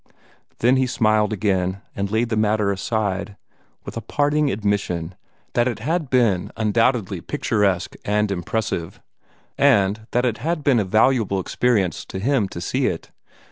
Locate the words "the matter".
2.29-2.71